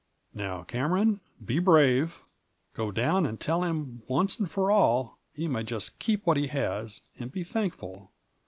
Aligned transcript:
"Now, 0.43 0.63
Cameron, 0.63 1.21
be 1.45 1.59
brave; 1.59 2.23
go 2.73 2.89
down 2.91 3.23
and 3.27 3.39
tell 3.39 3.63
him 3.63 4.01
once 4.07 4.37
for 4.47 4.71
all 4.71 5.19
he 5.31 5.47
may 5.47 5.61
just 5.61 5.99
keep 5.99 6.25
what 6.25 6.37
he 6.37 6.47
has, 6.47 7.01
and 7.19 7.31
be 7.31 7.43
thankful. 7.43 8.09